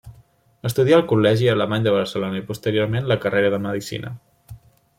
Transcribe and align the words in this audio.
Estudià 0.69 0.95
al 0.99 1.03
Col·legi 1.11 1.49
Alemany 1.53 1.85
de 1.87 1.93
Barcelona, 1.97 2.41
i 2.41 2.45
posteriorment, 2.49 3.09
la 3.13 3.19
carrera 3.27 3.53
de 3.57 3.61
Medicina. 3.67 4.15